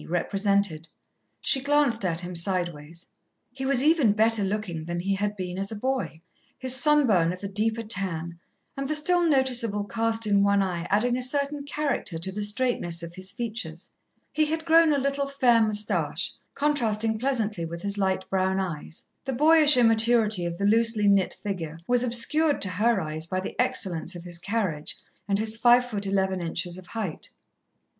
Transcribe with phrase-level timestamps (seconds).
[0.09, 0.87] represented.
[1.41, 3.05] She glanced at him sideways.
[3.53, 6.21] He was even better looking than he had been as a boy,
[6.57, 8.39] his sunburn of a deeper tan,
[8.75, 13.03] and the still noticeable cast in one eye adding a certain character to the straightness
[13.03, 13.91] of his features.
[14.33, 19.03] He had grown a little, fair moustache, contrasting pleasantly with his light brown eyes.
[19.25, 23.55] The boyish immaturity of the loosely knit figure was obscured to her eyes by the
[23.61, 24.97] excellence of his carriage
[25.27, 27.29] and his five foot eleven inches of height.